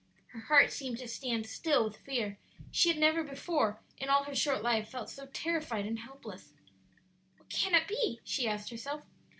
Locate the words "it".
7.75-7.87